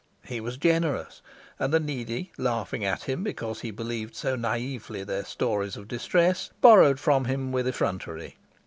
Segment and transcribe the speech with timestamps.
[0.25, 1.21] He was generous,
[1.59, 6.49] and the needy, laughing at him because he believed so naively their stories of distress,
[6.59, 8.37] borrowed from him with effrontery.